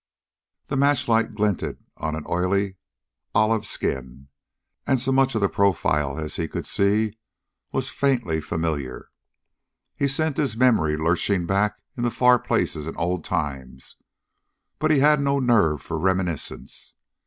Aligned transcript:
The 0.65 0.75
match 0.75 1.07
light 1.07 1.35
glinted 1.35 1.77
on 1.95 2.15
an 2.15 2.25
oily, 2.27 2.77
olive 3.35 3.67
skin, 3.67 4.29
and 4.87 4.99
so 4.99 5.11
much 5.11 5.35
of 5.35 5.41
the 5.41 5.47
profile 5.47 6.17
as 6.19 6.37
he 6.37 6.47
could 6.47 6.65
see 6.65 7.19
was 7.71 7.91
faintly 7.91 8.41
familiar. 8.41 9.11
He 9.95 10.07
sent 10.07 10.37
his 10.37 10.57
memory 10.57 10.97
lurching 10.97 11.45
back 11.45 11.83
into 11.95 12.09
far 12.09 12.39
places 12.39 12.87
and 12.87 12.97
old 12.97 13.23
times, 13.23 13.97
but 14.79 14.89
he 14.89 15.01
had 15.01 15.21
no 15.21 15.39
nerve 15.39 15.83
for 15.83 15.99
reminiscence. 15.99 16.95